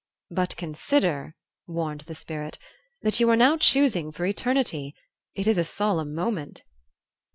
"But 0.31 0.57
consider," 0.57 1.35
warned 1.67 2.01
the 2.07 2.15
Spirit, 2.15 2.57
"that 3.03 3.19
you 3.19 3.29
are 3.29 3.35
now 3.35 3.55
choosing 3.55 4.11
for 4.11 4.25
eternity. 4.25 4.95
It 5.35 5.45
is 5.45 5.59
a 5.59 5.63
solemn 5.63 6.15
moment." 6.15 6.63